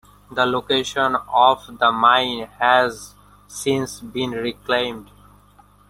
[0.31, 3.13] The location of the mine has
[3.47, 5.11] since been reclaimed.